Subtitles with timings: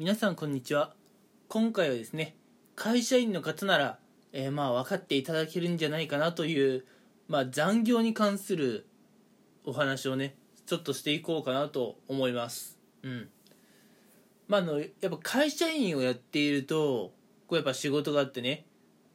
[0.00, 0.94] 皆さんこんにちは。
[1.48, 2.34] 今回はですね
[2.74, 3.98] 会社員の方なら、
[4.32, 6.86] えー、まあ分かっていただけるんじゃないかなという、
[7.28, 8.86] まあ、残業に関する
[9.66, 12.78] お話をねちょっとしていこうかなと思います。
[13.02, 13.28] うん。
[14.48, 17.12] まああのやっぱ会社員をやっていると
[17.46, 18.64] こうやっぱ仕事があってね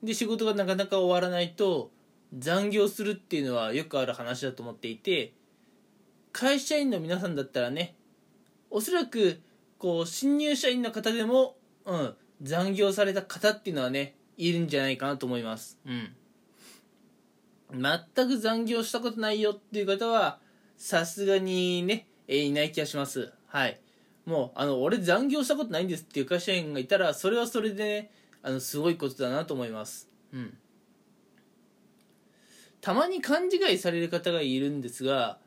[0.03, 1.89] で仕事がなかなか終わらないと
[2.37, 5.33] 残業するっていうのはよくある話だと思っていて
[6.31, 7.95] 会社員の皆さんだったらね
[8.69, 9.41] おそらく
[9.85, 15.77] こう新入社員の方でも、うん、残業された方っていうのはねいるんじゃないかなと思います。
[15.85, 16.15] うん。
[17.71, 20.39] 全く残業したことないよっていう方は
[20.75, 23.31] さすがにね、えいない気がします。
[23.45, 23.79] はい。
[24.25, 30.09] もうあの俺残業したことないんですっていう会社員がいたらそれはそれでねあのすごいことだなと思います。
[30.33, 30.57] うん。
[32.81, 35.37] たまに勘違いされる方がいるんですが、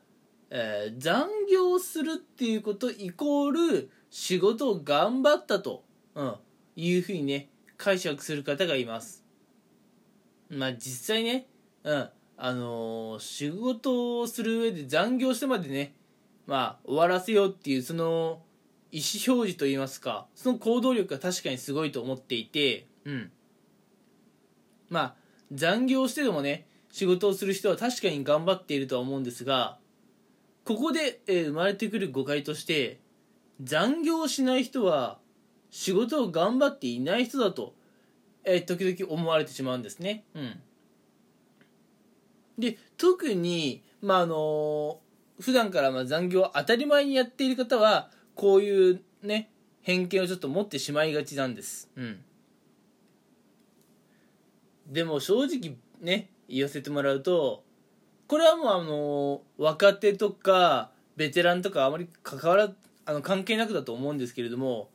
[0.49, 5.83] えー、残業するっていうことイコール仕事を頑張ったと、
[6.15, 6.35] うん、
[6.75, 9.23] いうふうにね解釈する方がいます。
[10.49, 11.47] まあ実際ね、
[11.83, 12.09] うん。
[12.41, 15.93] あのー、仕事をする上で残業してまでね
[16.47, 18.41] まあ終わらせようっていうその
[18.93, 23.31] 意思表示といいますかその行動力が確かにすごいと思っていてうん。
[24.89, 25.15] まあ
[25.51, 29.77] 残業してでもね仕事をする人は確かに頑張っているとは思うんですが
[30.63, 32.99] ここで、えー、生まれてくる誤解として
[33.61, 35.19] 残業しない人は
[35.69, 37.73] 仕事を頑張っていない人だと、
[38.43, 40.23] えー、時々思われてしまうんですね。
[40.33, 40.61] うん、
[42.57, 49.49] で特に、まああのー、普段からまあ残業を当たり前にやっている方はこういうね
[49.81, 51.89] 偏見をちょっと持ってしまいがちなんです。
[51.95, 52.19] うん、
[54.87, 57.63] でも正直ね言わせてもらうと
[58.27, 62.71] これはもうあの若手とかベテランとかあまり関わら
[63.09, 64.91] あの関係なくだと思うんですけれども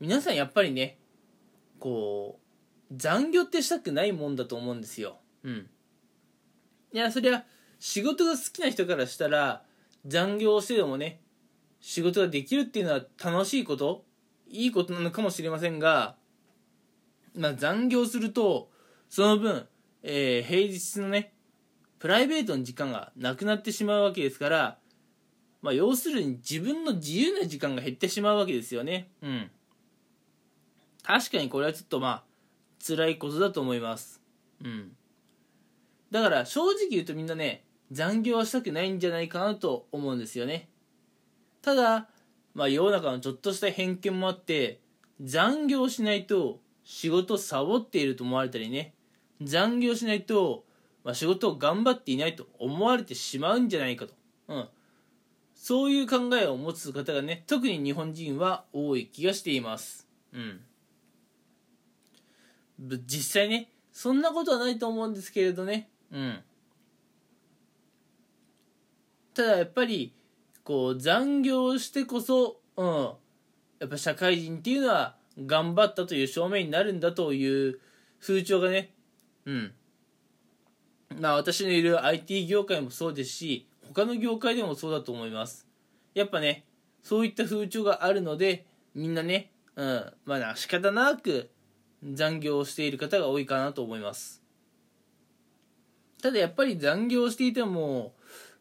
[0.00, 0.98] 皆さんやっぱりね
[1.78, 2.40] こ
[2.90, 5.18] う残業ってしたくないもんだと思うんですよ。
[5.44, 5.70] うん。
[6.92, 7.44] いやそりゃ
[7.78, 9.62] 仕事が好きな人からしたら
[10.04, 11.20] 残業してでもね
[11.80, 14.04] 仕事ができるっていうのは楽しいこと
[14.48, 16.16] いいことなのかもしれませんが
[17.36, 18.70] まあ残業すると
[19.08, 19.68] その分
[20.02, 21.32] えー、平日のね
[22.00, 24.78] プライベートの時間がなくなってしまうわけですから、
[25.64, 29.08] まあ、要するに自分の自由な時間が減ってしまうわけですよね。
[29.22, 29.50] うん。
[31.02, 32.24] 確かにこれはちょっとまあ
[32.86, 34.20] 辛いことだと思います。
[34.62, 34.92] うん。
[36.10, 40.68] だから正直言うとみんなね残業はしたくないんじゃないかなと思うんですよね。
[41.62, 42.10] ただ
[42.52, 44.80] まあ世の中のちょっとした偏見もあって
[45.22, 48.92] 残業しないと仕事サボっていると思われたりね。
[49.40, 50.66] 残業しないと、
[51.04, 54.12] まあ、仕事を頑張っていないと思われてしまうんじゃないかと、
[54.48, 54.68] うん、
[55.64, 60.06] そういう考えを持つ方がね特に日本人は多い気がしています。
[60.34, 60.60] うん。
[63.06, 65.88] 実際ねそんなことはないと思うんですけれどね。
[66.12, 66.38] うん。
[69.32, 70.12] ただやっぱり
[70.64, 73.08] こう残業してこそ、うん、
[73.78, 75.16] やっぱ社会人っていうのは
[75.46, 77.80] 頑張ったという証明になるんだという
[78.20, 78.92] 風潮がね。
[79.46, 79.72] うん。
[81.18, 85.66] まあ私のいる IT 業界もそうですし他の業界でもそうだと思います。
[86.14, 86.64] やっぱね
[87.02, 91.50] そういった風潮があるのでみんなねうんまあ仕方なく
[92.02, 94.42] 残業をしている方が多いかなと思います。
[96.22, 98.14] ただやっぱり残業していても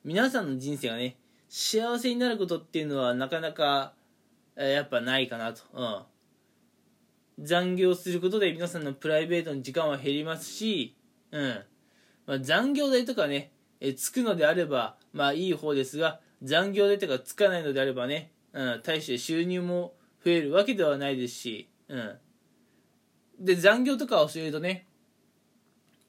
[0.04, 1.16] 皆さんの人生がね
[1.48, 3.94] 幸せになることっていうのはなかなか
[4.56, 6.04] やっぱないかなと、うん、
[7.40, 10.96] 残業することで皆さんのプライベートの時間は減りますし、
[11.32, 11.64] うん。
[12.26, 13.52] まあ、残業代とかね、
[13.84, 19.94] えつくのであればまあいい方ですが残業代とかつかないのであればね、うん、対して収入も
[20.26, 22.18] 増えるわけではないですし、うん、
[23.40, 24.88] で残業とかを教えるとね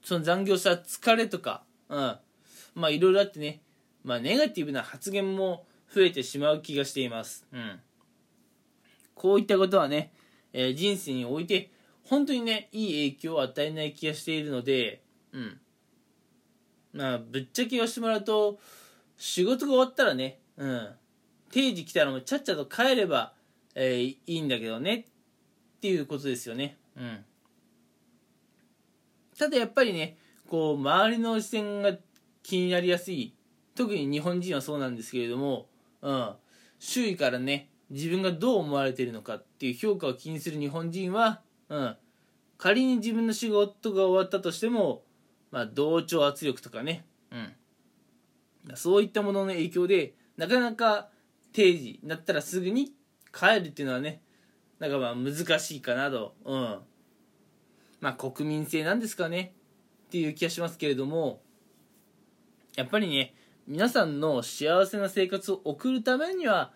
[0.02, 2.16] その残業した疲れとか、うん、
[2.74, 3.60] まあいろいろあってね、
[4.04, 7.80] まあ、ネガティブな発言も増えてしまう気がしています、うん、
[9.14, 10.12] こういったことはね
[10.54, 11.70] えー、人生において
[12.04, 15.02] 本当にねいい影響を与えない気がしているので
[15.32, 15.60] うん。
[16.94, 18.58] まあぶっちゃけ言わせてもらうと
[19.16, 20.88] 仕事が終わったらねうん。
[21.50, 23.32] 定時来たらもうちゃっちゃと帰れば、
[23.74, 25.04] えー、いいんだけどねっ
[25.80, 26.76] ていうことですよね。
[26.96, 27.24] うん。
[29.38, 30.16] ただやっぱりね
[30.48, 31.92] こう周りの視線が
[32.42, 33.34] 気になりやすい。
[33.74, 35.66] 特に日本人はそうなんですけれども、
[36.00, 36.32] うん、
[36.78, 41.96] 周囲からね自分がどう思われているのかっていう評価を気にする日本人は、うん、
[42.56, 45.02] 仮に自分の仕事が終わったとしても、
[45.54, 51.10] まあ、同調圧力とかね、うん、そういったものの影響でなかなか
[51.52, 52.90] 定時になったらすぐに
[53.32, 54.20] 帰るっていうのはね
[54.80, 56.34] なんかまあ難しいかなと。
[56.44, 56.78] うん。
[58.00, 59.54] まあ国民性なんですかね。
[60.06, 61.40] っていう気がしますけれども
[62.74, 63.32] やっぱりね
[63.68, 66.72] 皆さんの幸せな生活を送るためには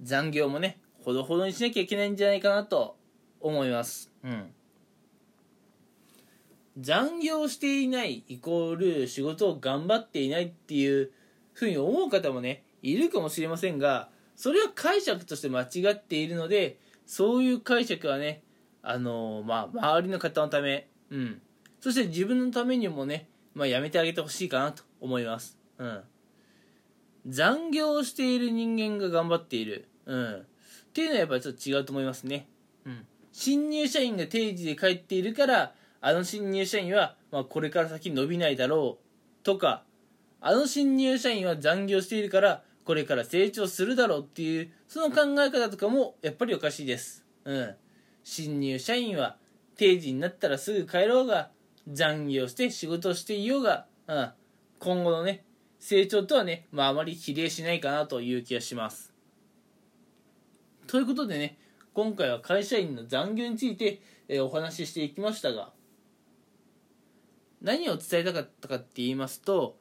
[0.00, 2.96] 残業もねほどほどにしなきゃいけないんじゃないかなと
[3.40, 4.10] 思います。
[4.24, 4.52] うん
[6.78, 11.10] 残業していないイコール仕事を頑張っていないっていう
[11.52, 18.42] ふうに思う方もねいるかもしれませんがそれは解釈として間違っているのでそういう解釈はね
[18.82, 21.42] あのー、まあ周りの方のためうん。
[21.80, 25.58] そして自分のためにもね、まあ、やめてあげてほしいかなと思います。
[25.78, 26.00] うん。
[27.28, 29.88] 残業している人間が頑張っている。
[30.06, 30.34] うん。
[30.34, 30.44] っ
[30.92, 32.48] ていうのはやっぱりちょっと違うと思いますね。
[32.86, 33.06] うん。
[33.30, 35.74] 新入社員が定時で帰っているから
[36.04, 39.84] あの新入社員は、まあ、これから先伸びないだろうとか
[40.40, 47.24] あの新入社員は残業しているからこれから成長するだろうっていうその考え方とかもやっぱりおかしいです。
[47.44, 47.74] うん。
[48.24, 49.36] 新入社員は
[49.76, 51.50] 定時になったらすぐ帰ろうが
[51.90, 54.30] 残業して仕事していようが、うん、
[54.80, 55.44] 今後のね
[55.78, 59.12] 成長とはね、まあ、あまり比例しないかなという気がします。
[60.88, 61.58] ということでね
[61.94, 65.70] 今回は会社員の残業について、え、お話ししていきましたが
[67.62, 69.76] 何を伝えたかったかって言いますと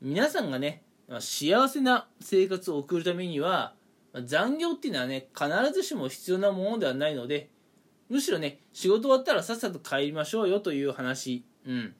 [0.00, 0.82] 皆さんがね
[1.20, 3.74] 幸せな生活を送るためには
[4.24, 7.50] 残業っていうのはね必ずしも必要なものではないので
[8.08, 11.44] むしろね仕事終わったらさっさと帰りましょうよという話。
[11.66, 11.94] うん。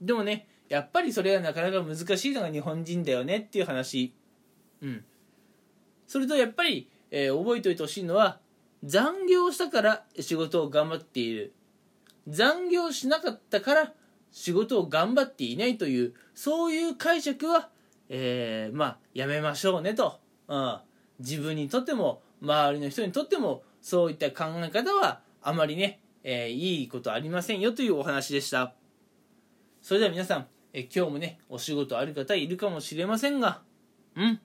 [0.00, 4.14] でもねやっぱりそれはなかなか難しいのが日本人だよねっていう話。
[4.80, 5.04] うん。
[6.06, 8.38] それとやっぱり、えー、覚えておいてほしいのは
[8.84, 11.52] 残業したから仕事を頑張っている。
[12.28, 13.92] 残業しなかったから
[14.30, 17.70] 仕事を頑張っていないというそういう解釈は、
[18.08, 20.78] えー、まあやめましょうねと、うん、
[21.18, 28.74] 自分にとっても周りの人にとってもそういった考え方はあまりね、えー、いいことありませんよというお話でした。
[29.80, 33.62] それでは皆さん、えー、今日もねお仕事ある方いるかもしれませんが
[34.16, 34.40] うん、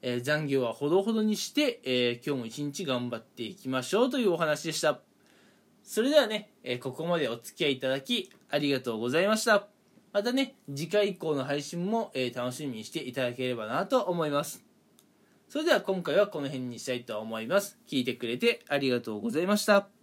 [0.00, 5.07] えー、残業はほどほどにして、え今日も一日頑張っていきましょうというお話でした。
[5.88, 9.68] それではね、えここまでお付き合いいただきありがとうございました。
[10.12, 14.62] またね、次回以降の配信も、え楽しみにしていただければなと思います。
[15.48, 17.78] それでは今回はこの辺にしたいと思います。
[17.88, 19.97] 聞いてくれてありがとうございました。